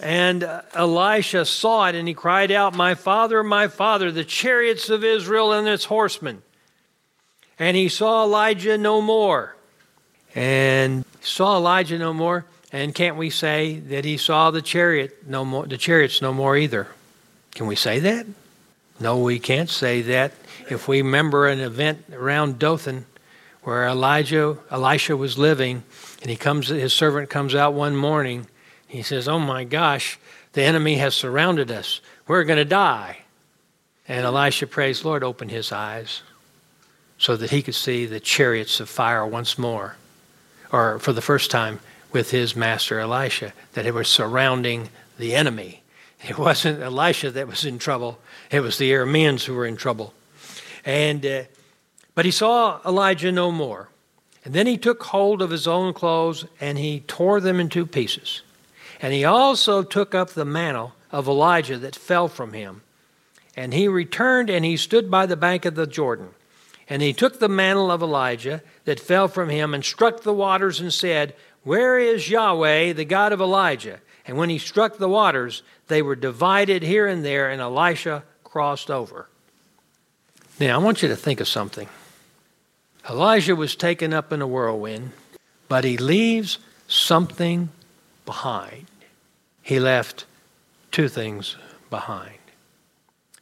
[0.00, 4.90] And uh, Elisha saw it and he cried out, My father, my father, the chariots
[4.90, 6.42] of Israel and its horsemen.
[7.58, 9.54] And he saw Elijah no more.
[10.34, 12.46] And saw Elijah no more.
[12.72, 16.56] And can't we say that he saw the chariot no more, the chariots no more
[16.56, 16.88] either?
[17.54, 18.26] Can we say that?
[18.98, 20.32] No, we can't say that.
[20.70, 23.04] If we remember an event around Dothan
[23.62, 25.82] where Elijah, Elisha was living,
[26.22, 28.46] and he comes, his servant comes out one morning.
[28.88, 30.18] He says, "Oh my gosh,
[30.52, 32.00] the enemy has surrounded us.
[32.26, 33.18] We're going to die."
[34.08, 36.22] And Elisha prays, "Lord, open his eyes."
[37.18, 39.96] So that he could see the chariots of fire once more,
[40.72, 41.78] or for the first time,
[42.12, 45.82] with his master Elisha, that it was surrounding the enemy.
[46.26, 48.18] It wasn't Elisha that was in trouble,
[48.50, 50.14] it was the Arameans who were in trouble.
[50.84, 51.42] And, uh,
[52.14, 53.88] but he saw Elijah no more.
[54.44, 57.86] And then he took hold of his own clothes and he tore them in two
[57.86, 58.42] pieces.
[59.00, 62.82] And he also took up the mantle of Elijah that fell from him.
[63.56, 66.30] And he returned and he stood by the bank of the Jordan.
[66.88, 70.80] And he took the mantle of Elijah that fell from him and struck the waters
[70.80, 74.00] and said, where is Yahweh, the God of Elijah?
[74.26, 78.90] And when he struck the waters, they were divided here and there, and Elisha crossed
[78.90, 79.28] over.
[80.60, 81.88] Now, I want you to think of something.
[83.08, 85.12] Elijah was taken up in a whirlwind,
[85.68, 87.70] but he leaves something
[88.24, 88.86] behind.
[89.62, 90.24] He left
[90.92, 91.56] two things
[91.90, 92.38] behind.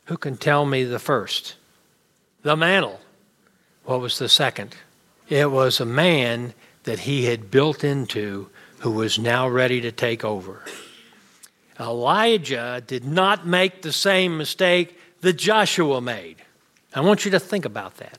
[0.07, 1.57] Who can tell me the first?
[2.43, 3.01] The mantle.
[3.85, 4.77] What was the second?
[5.29, 8.49] It was a man that he had built into
[8.81, 10.65] who was now ready to take over.
[11.79, 16.37] Elijah did not make the same mistake that Joshua made.
[16.95, 18.19] I want you to think about that.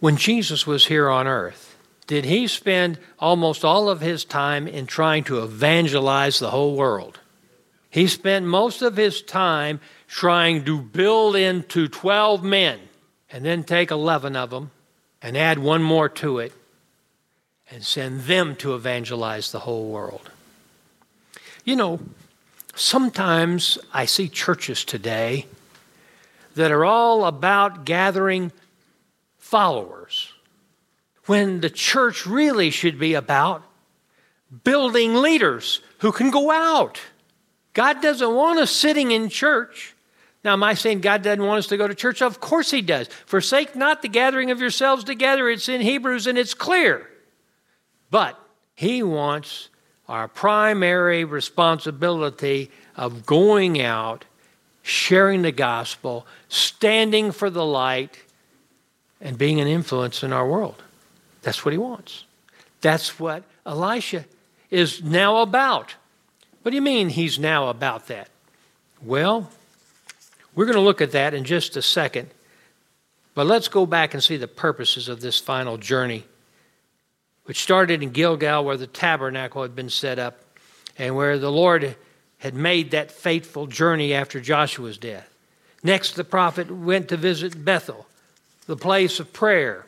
[0.00, 4.86] When Jesus was here on earth, did he spend almost all of his time in
[4.86, 7.20] trying to evangelize the whole world?
[7.90, 12.80] He spent most of his time trying to build into 12 men
[13.30, 14.70] and then take 11 of them
[15.20, 16.52] and add one more to it
[17.72, 20.30] and send them to evangelize the whole world.
[21.64, 22.00] You know,
[22.74, 25.46] sometimes I see churches today
[26.54, 28.52] that are all about gathering
[29.38, 30.32] followers
[31.26, 33.62] when the church really should be about
[34.64, 37.00] building leaders who can go out.
[37.72, 39.94] God doesn't want us sitting in church.
[40.44, 42.20] Now, am I saying God doesn't want us to go to church?
[42.20, 43.06] Of course He does.
[43.24, 45.48] Forsake not the gathering of yourselves together.
[45.48, 47.08] It's in Hebrews and it's clear.
[48.12, 48.38] But
[48.76, 49.70] He wants
[50.08, 54.24] our primary responsibility of going out,
[54.82, 58.18] sharing the gospel, standing for the light,
[59.20, 60.82] and being an influence in our world.
[61.42, 62.24] That's what He wants.
[62.82, 64.26] That's what Elisha
[64.70, 65.94] is now about.
[66.62, 68.28] What do you mean he's now about that?
[69.02, 69.50] Well,
[70.54, 72.30] we're going to look at that in just a second.
[73.34, 76.24] But let's go back and see the purposes of this final journey,
[77.52, 80.42] which started in Gilgal, where the tabernacle had been set up,
[80.96, 81.96] and where the Lord
[82.38, 85.28] had made that fateful journey after Joshua's death.
[85.82, 88.06] Next, the prophet went to visit Bethel,
[88.64, 89.84] the place of prayer,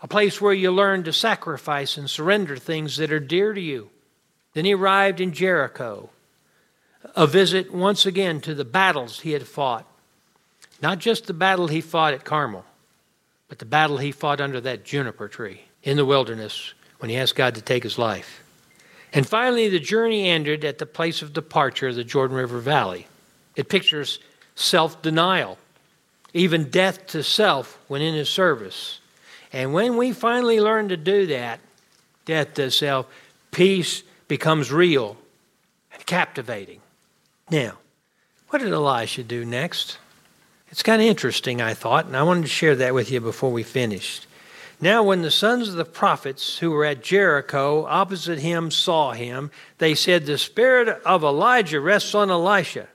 [0.00, 3.90] a place where you learn to sacrifice and surrender things that are dear to you.
[4.54, 6.08] Then he arrived in Jericho,
[7.14, 9.84] a visit once again to the battles he had fought.
[10.80, 12.64] Not just the battle he fought at Carmel,
[13.50, 17.34] but the battle he fought under that juniper tree in the wilderness when he asked
[17.34, 18.42] God to take his life.
[19.12, 23.06] And finally, the journey ended at the place of departure, the Jordan River Valley.
[23.56, 24.18] It pictures
[24.54, 25.58] self denial,
[26.32, 29.00] even death to self when in his service.
[29.52, 31.60] And when we finally learn to do that,
[32.24, 33.06] death to self,
[33.50, 35.18] peace becomes real
[35.92, 36.80] and captivating.
[37.50, 37.78] Now,
[38.48, 39.98] what did Elisha do next?
[40.68, 43.52] It's kind of interesting, I thought, and I wanted to share that with you before
[43.52, 44.26] we finished.
[44.82, 49.52] Now, when the sons of the prophets who were at Jericho opposite him saw him,
[49.78, 52.88] they said, The spirit of Elijah rests on Elisha.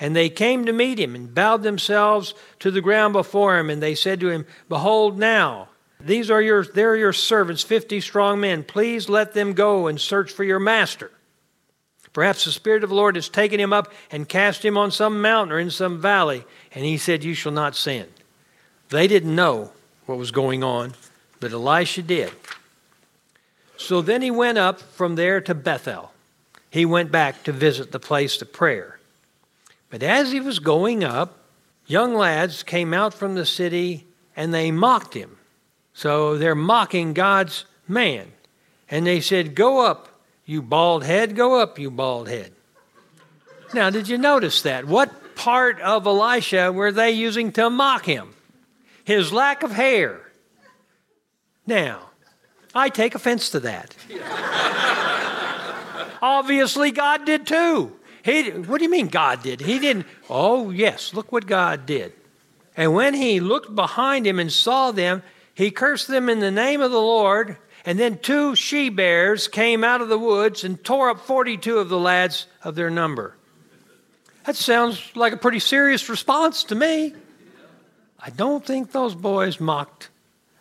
[0.00, 3.80] And they came to meet him and bowed themselves to the ground before him, and
[3.80, 5.68] they said to him, Behold, now,
[6.00, 8.64] these are your, they're your servants, 50 strong men.
[8.64, 11.12] Please let them go and search for your master.
[12.12, 15.22] Perhaps the Spirit of the Lord has taken him up and cast him on some
[15.22, 16.44] mountain or in some valley.
[16.74, 18.08] And he said, You shall not sin.
[18.88, 19.70] They didn't know
[20.06, 20.94] what was going on,
[21.40, 22.32] but Elisha did.
[23.76, 26.12] So then he went up from there to Bethel.
[26.70, 28.98] He went back to visit the place of prayer.
[29.90, 31.38] But as he was going up,
[31.86, 35.36] young lads came out from the city and they mocked him.
[35.94, 38.32] So they're mocking God's man.
[38.90, 42.52] And they said, Go up, you bald head, go up, you bald head.
[43.74, 44.86] Now, did you notice that?
[44.86, 48.35] What part of Elisha were they using to mock him?
[49.06, 50.20] His lack of hair.
[51.64, 52.10] Now,
[52.74, 53.94] I take offense to that.
[56.20, 57.96] Obviously, God did too.
[58.24, 59.60] He, what do you mean God did?
[59.60, 60.06] He didn't.
[60.28, 62.14] Oh, yes, look what God did.
[62.76, 65.22] And when he looked behind him and saw them,
[65.54, 69.84] he cursed them in the name of the Lord, and then two she bears came
[69.84, 73.36] out of the woods and tore up 42 of the lads of their number.
[74.46, 77.14] That sounds like a pretty serious response to me.
[78.18, 80.08] I don't think those boys mocked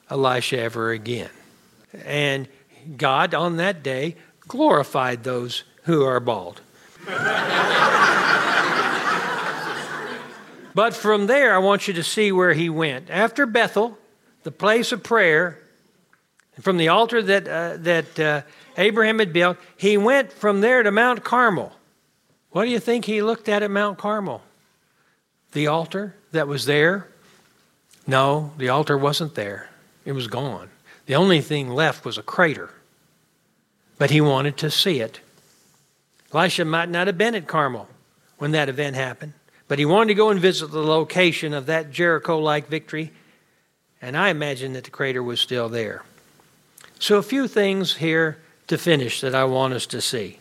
[0.10, 1.30] Elisha ever again.
[2.06, 2.48] And
[2.98, 4.16] God on that day
[4.48, 6.62] glorified those who are bald.
[10.76, 13.10] but from there, I want you to see where he went.
[13.10, 13.98] After Bethel,
[14.44, 15.60] the place of prayer,
[16.62, 18.42] from the altar that, uh, that uh,
[18.78, 21.72] Abraham had built, he went from there to Mount Carmel.
[22.52, 24.42] What do you think he looked at at Mount Carmel?
[25.52, 27.08] The altar that was there?
[28.08, 29.70] No, the altar wasn't there.
[30.06, 30.70] It was gone.
[31.06, 32.70] The only thing left was a crater.
[33.98, 35.22] But he wanted to see it.
[36.34, 37.88] Elisha might not have been at Carmel
[38.38, 39.34] when that event happened,
[39.68, 43.12] but he wanted to go and visit the location of that Jericho like victory
[44.06, 46.04] and I imagine that the crater was still there.
[47.00, 48.38] So, a few things here
[48.68, 50.40] to finish that I want us to see.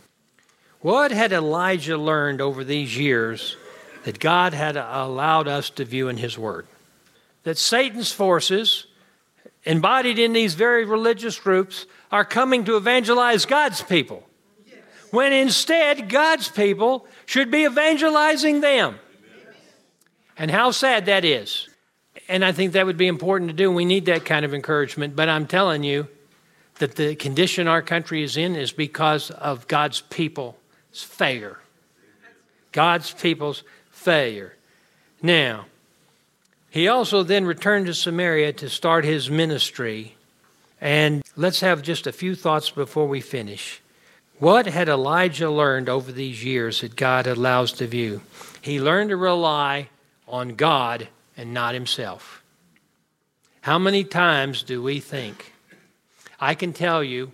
[0.80, 3.56] What had Elijah learned over these years
[4.04, 6.66] that God had allowed us to view in His Word?
[7.44, 8.86] That Satan's forces,
[9.64, 14.28] embodied in these very religious groups, are coming to evangelize God's people,
[15.10, 18.98] when instead God's people should be evangelizing them.
[20.36, 21.68] And how sad that is.
[22.28, 23.70] And I think that would be important to do.
[23.70, 25.14] We need that kind of encouragement.
[25.14, 26.08] But I'm telling you
[26.78, 30.56] that the condition our country is in is because of God's people's
[30.92, 31.58] failure.
[32.72, 34.56] God's people's failure.
[35.22, 35.66] Now,
[36.74, 40.16] he also then returned to Samaria to start his ministry.
[40.80, 43.80] And let's have just a few thoughts before we finish.
[44.40, 48.22] What had Elijah learned over these years that God allows to view?
[48.60, 49.88] He learned to rely
[50.26, 51.06] on God
[51.36, 52.42] and not himself.
[53.60, 55.52] How many times do we think?
[56.40, 57.30] I can tell you,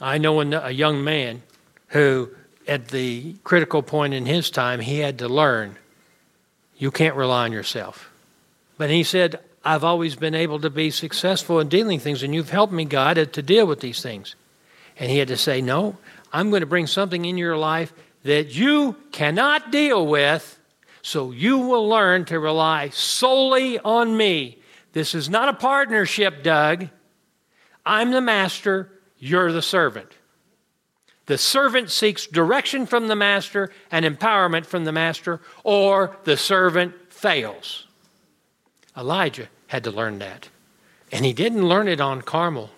[0.00, 1.42] I know a young man
[1.88, 2.30] who,
[2.68, 5.74] at the critical point in his time, he had to learn
[6.78, 8.12] you can't rely on yourself.
[8.78, 12.50] But he said, I've always been able to be successful in dealing things, and you've
[12.50, 14.36] helped me, God, to deal with these things.
[14.98, 15.98] And he had to say, No,
[16.32, 20.58] I'm going to bring something in your life that you cannot deal with,
[21.02, 24.58] so you will learn to rely solely on me.
[24.92, 26.88] This is not a partnership, Doug.
[27.84, 30.10] I'm the master, you're the servant.
[31.26, 36.94] The servant seeks direction from the master and empowerment from the master, or the servant
[37.12, 37.85] fails.
[38.96, 40.48] Elijah had to learn that.
[41.12, 42.70] And he didn't learn it on Carmel,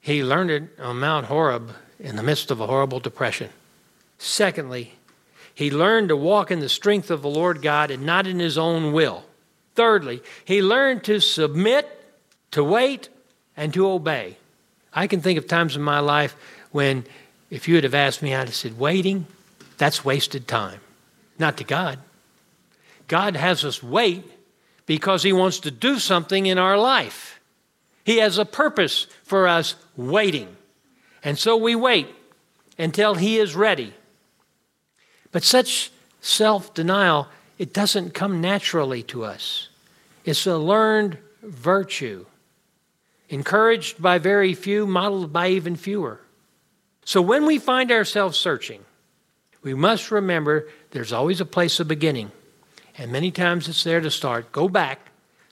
[0.00, 3.50] he learned it on Mount Horeb in the midst of a horrible depression.
[4.18, 4.94] Secondly,
[5.54, 8.58] he learned to walk in the strength of the Lord God and not in his
[8.58, 9.24] own will.
[9.74, 11.88] Thirdly, he learned to submit,
[12.50, 13.08] to wait,
[13.56, 14.36] and to obey.
[14.92, 16.36] I can think of times in my life
[16.72, 17.04] when,
[17.50, 19.26] if you would have asked me, I'd have said, waiting,
[19.76, 20.80] that's wasted time.
[21.38, 21.98] Not to God.
[23.08, 24.24] God has us wait
[24.86, 27.40] because he wants to do something in our life.
[28.04, 30.56] He has a purpose for us waiting.
[31.24, 32.08] And so we wait
[32.78, 33.92] until he is ready.
[35.32, 37.28] But such self denial,
[37.58, 39.68] it doesn't come naturally to us.
[40.24, 42.26] It's a learned virtue,
[43.28, 46.20] encouraged by very few, modeled by even fewer.
[47.04, 48.84] So when we find ourselves searching,
[49.62, 52.30] we must remember there's always a place of beginning.
[52.98, 54.52] And many times it's there to start.
[54.52, 55.00] Go back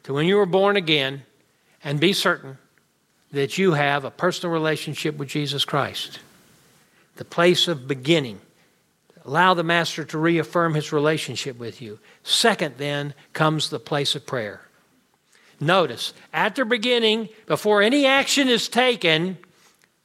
[0.05, 1.23] to when you were born again
[1.83, 2.59] and be certain
[3.33, 6.21] that you have a personal relationship with Jesus Christ.
[7.17, 8.41] The place of beginning.
[9.25, 11.99] Allow the Master to reaffirm his relationship with you.
[12.23, 14.61] Second, then, comes the place of prayer.
[15.61, 19.39] Notice, at the beginning, before any action is taken,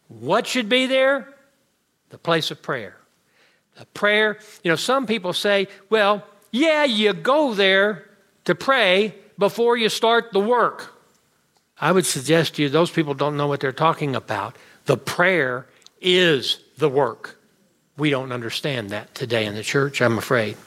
[0.07, 1.27] what should be there?
[2.09, 2.95] The place of prayer.
[3.77, 8.05] The prayer, you know, some people say, well, yeah, you go there
[8.45, 10.93] to pray before you start the work.
[11.79, 14.57] I would suggest to you those people don't know what they're talking about.
[14.85, 15.65] The prayer
[16.01, 17.39] is the work.
[17.97, 20.57] We don't understand that today in the church, I'm afraid.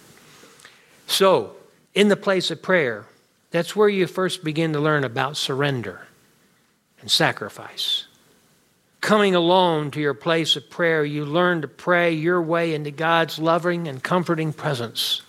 [1.07, 1.57] So,
[1.95, 3.07] in the place of prayer,
[3.51, 6.07] that's where you first begin to learn about surrender
[7.01, 8.07] and sacrifice.
[9.03, 13.39] Coming alone to your place of prayer, you learn to pray your way into God's
[13.39, 15.23] loving and comforting presence.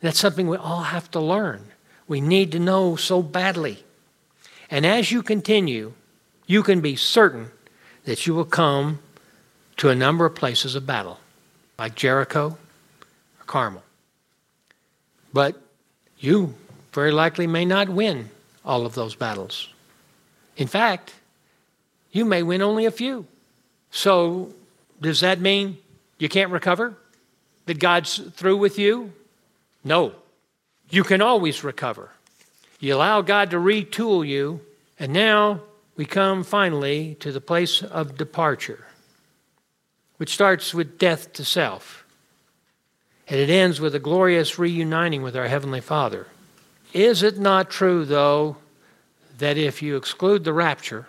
[0.00, 1.64] That's something we all have to learn.
[2.08, 3.84] We need to know so badly.
[4.70, 5.92] And as you continue,
[6.46, 7.50] you can be certain
[8.04, 9.00] that you will come
[9.78, 11.18] to a number of places of battle,
[11.78, 12.56] like Jericho
[13.40, 13.82] or Carmel.
[15.32, 15.60] But
[16.18, 16.54] you
[16.92, 18.30] very likely may not win
[18.64, 19.68] all of those battles.
[20.56, 21.12] In fact,
[22.10, 23.26] you may win only a few.
[23.90, 24.52] So,
[25.00, 25.78] does that mean
[26.18, 26.94] you can't recover?
[27.66, 29.12] That God's through with you?
[29.86, 30.12] No.
[30.90, 32.10] You can always recover.
[32.80, 34.60] You allow God to retool you,
[34.98, 35.60] and now
[35.96, 38.84] we come finally to the place of departure,
[40.16, 42.04] which starts with death to self.
[43.28, 46.26] And it ends with a glorious reuniting with our Heavenly Father.
[46.92, 48.56] Is it not true, though,
[49.38, 51.06] that if you exclude the rapture,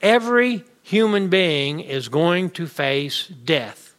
[0.00, 3.94] every human being is going to face death?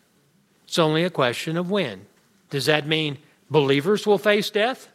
[0.67, 2.07] It's only a question of when.
[2.49, 4.89] Does that mean believers will face death?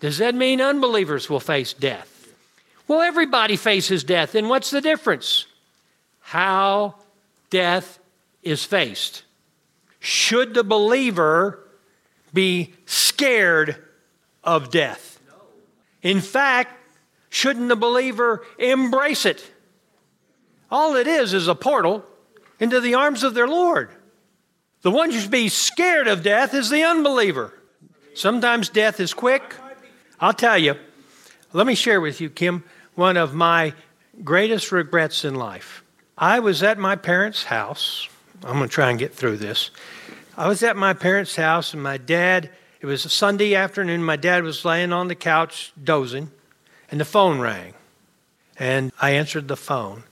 [0.00, 2.12] Does that mean unbelievers will face death?
[2.88, 4.34] Well, everybody faces death.
[4.34, 5.46] And what's the difference?
[6.20, 6.96] How
[7.50, 7.98] death
[8.42, 9.24] is faced.
[9.98, 11.66] Should the believer
[12.32, 13.82] be scared
[14.44, 15.18] of death?
[16.02, 16.78] In fact,
[17.28, 19.50] shouldn't the believer embrace it?
[20.70, 22.04] All it is is a portal
[22.60, 23.90] into the arms of their Lord.
[24.82, 27.52] The one who should be scared of death is the unbeliever.
[28.16, 29.54] Sometimes death is quick,
[30.18, 30.76] I'll tell you,
[31.52, 32.64] let me share with you, Kim,
[32.94, 33.74] one of my
[34.24, 35.84] greatest regrets in life.
[36.16, 38.08] I was at my parents' house.
[38.42, 39.70] I'm going to try and get through this.
[40.34, 42.48] I was at my parents' house, and my dad
[42.80, 44.02] It was a Sunday afternoon.
[44.02, 46.30] My dad was laying on the couch dozing,
[46.90, 47.74] and the phone rang.
[48.58, 50.04] And I answered the phone.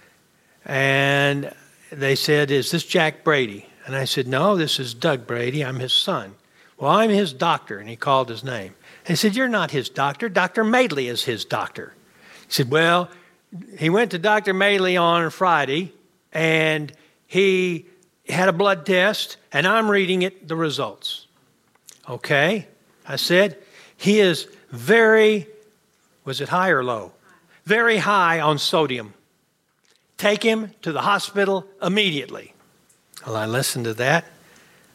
[0.67, 1.55] And
[1.91, 3.67] they said, Is this Jack Brady?
[3.87, 5.65] And I said, No, this is Doug Brady.
[5.65, 6.35] I'm his son.
[6.79, 7.79] Well, I'm his doctor.
[7.79, 8.75] And he called his name.
[9.07, 10.29] He said, You're not his doctor.
[10.29, 10.65] Dr.
[10.65, 11.95] Madeley is his doctor.
[12.47, 13.11] He said, Well,
[13.79, 14.53] he went to Dr.
[14.55, 15.93] Madeley on Friday
[16.33, 16.93] and
[17.27, 17.87] he
[18.29, 21.27] had a blood test, and I'm reading it, the results.
[22.09, 22.67] Okay?
[23.07, 23.59] I said,
[23.97, 25.47] He is very,
[26.25, 27.13] was it high or low?
[27.65, 29.15] Very high on sodium.
[30.17, 32.55] Take him to the hospital immediately.
[33.27, 34.25] Well, I listened to that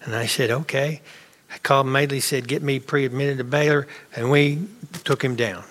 [0.01, 1.01] and I said, okay.
[1.51, 4.67] I called Madeley, said, get me pre admitted to Baylor, and we
[5.03, 5.63] took him down.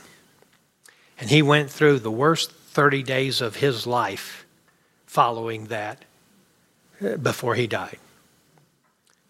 [1.20, 4.46] And he went through the worst 30 days of his life
[5.06, 6.04] following that
[7.04, 7.98] uh, before he died.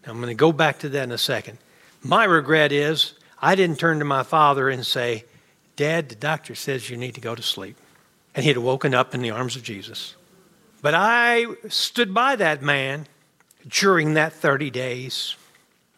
[0.05, 1.57] Now, I'm going to go back to that in a second.
[2.03, 5.25] My regret is I didn't turn to my father and say,
[5.75, 7.77] Dad, the doctor says you need to go to sleep.
[8.35, 10.15] And he had woken up in the arms of Jesus.
[10.81, 13.07] But I stood by that man
[13.67, 15.35] during that 30 days,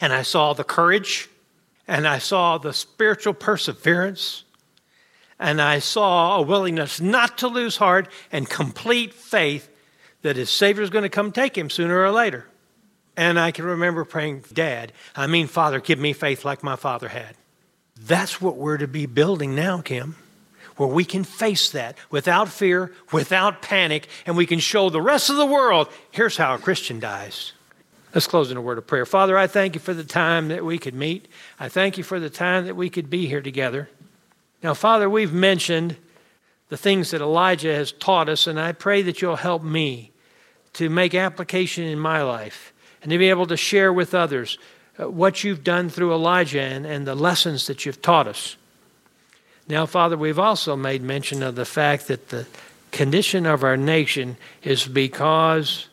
[0.01, 1.29] and I saw the courage,
[1.87, 4.43] and I saw the spiritual perseverance,
[5.39, 9.69] and I saw a willingness not to lose heart and complete faith
[10.23, 12.47] that his Savior is going to come take him sooner or later.
[13.15, 17.09] And I can remember praying, Dad, I mean, Father, give me faith like my father
[17.09, 17.35] had.
[17.99, 20.15] That's what we're to be building now, Kim,
[20.77, 25.29] where we can face that without fear, without panic, and we can show the rest
[25.29, 27.53] of the world here's how a Christian dies.
[28.13, 29.05] Let's close in a word of prayer.
[29.05, 31.27] Father, I thank you for the time that we could meet.
[31.59, 33.89] I thank you for the time that we could be here together.
[34.61, 35.95] Now, Father, we've mentioned
[36.69, 40.11] the things that Elijah has taught us, and I pray that you'll help me
[40.73, 44.57] to make application in my life and to be able to share with others
[44.99, 48.55] uh, what you've done through Elijah and, and the lessons that you've taught us.
[49.67, 52.45] Now, Father, we've also made mention of the fact that the
[52.91, 55.87] condition of our nation is because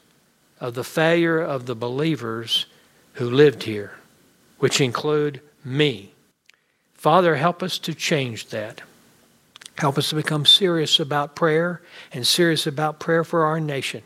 [0.60, 2.66] of the failure of the believers
[3.14, 3.92] who lived here,
[4.58, 6.12] which include me.
[6.94, 8.82] Father, help us to change that.
[9.76, 11.80] Help us to become serious about prayer
[12.12, 14.02] and serious about prayer for our nation.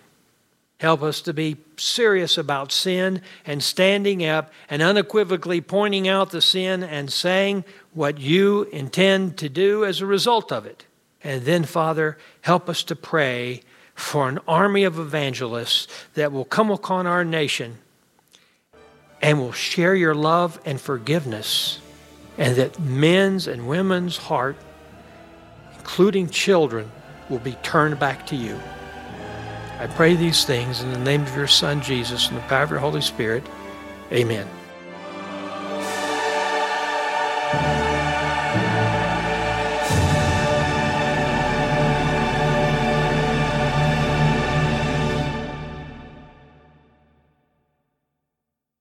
[0.78, 6.42] Help us to be serious about sin and standing up and unequivocally pointing out the
[6.42, 10.84] sin and saying what you intend to do as a result of it.
[11.22, 13.62] And then, Father, help us to pray
[13.94, 17.78] for an army of evangelists that will come upon our nation
[19.20, 21.78] and will share your love and forgiveness,
[22.38, 24.56] and that men's and women's heart,
[25.78, 26.90] including children,
[27.28, 28.58] will be turned back to you.
[29.78, 32.70] I pray these things in the name of your Son, Jesus, and the power of
[32.70, 33.44] your Holy Spirit.
[34.12, 34.48] Amen.